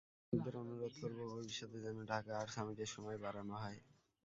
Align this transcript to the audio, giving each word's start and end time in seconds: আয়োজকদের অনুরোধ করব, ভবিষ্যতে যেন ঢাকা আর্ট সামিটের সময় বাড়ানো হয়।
আয়োজকদের 0.23 0.55
অনুরোধ 0.61 0.93
করব, 1.01 1.19
ভবিষ্যতে 1.33 1.77
যেন 1.85 1.97
ঢাকা 2.11 2.31
আর্ট 2.39 2.51
সামিটের 2.55 2.89
সময় 2.95 3.17
বাড়ানো 3.23 3.55
হয়। 3.63 3.79